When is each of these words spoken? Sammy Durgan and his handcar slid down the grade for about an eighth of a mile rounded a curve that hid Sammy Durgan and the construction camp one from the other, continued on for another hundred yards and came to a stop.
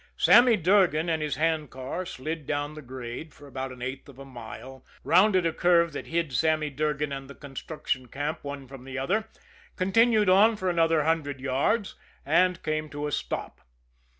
Sammy 0.17 0.55
Durgan 0.57 1.09
and 1.09 1.21
his 1.21 1.35
handcar 1.35 2.07
slid 2.07 2.47
down 2.47 2.73
the 2.73 2.81
grade 2.81 3.35
for 3.35 3.45
about 3.45 3.71
an 3.71 3.83
eighth 3.83 4.09
of 4.09 4.17
a 4.17 4.25
mile 4.25 4.83
rounded 5.03 5.45
a 5.45 5.53
curve 5.53 5.93
that 5.93 6.07
hid 6.07 6.33
Sammy 6.33 6.71
Durgan 6.71 7.11
and 7.11 7.29
the 7.29 7.35
construction 7.35 8.07
camp 8.07 8.43
one 8.43 8.67
from 8.67 8.83
the 8.83 8.97
other, 8.97 9.25
continued 9.75 10.27
on 10.27 10.55
for 10.55 10.71
another 10.71 11.03
hundred 11.03 11.39
yards 11.39 11.93
and 12.25 12.63
came 12.63 12.89
to 12.89 13.05
a 13.05 13.11
stop. 13.11 13.61